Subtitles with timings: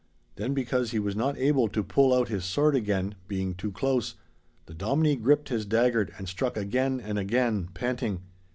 [0.35, 4.15] Then because he was not able to pull out his sword again, being too close,
[4.65, 8.23] the Dominie gripped his dagger and struck again and again, panting.